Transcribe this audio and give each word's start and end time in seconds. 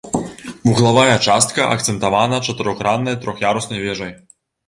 Вуглавая 0.67 1.17
частка 1.25 1.67
акцэнтавана 1.75 2.39
чатырохграннай 2.47 3.19
трох'яруснай 3.27 3.79
вежай. 3.85 4.13